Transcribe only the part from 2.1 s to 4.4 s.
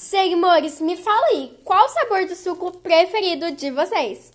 do suco preferido de vocês?